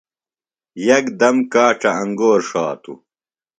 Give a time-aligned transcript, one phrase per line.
[0.87, 2.99] یکدم کاڇہ انگور ݜاتوۡ۔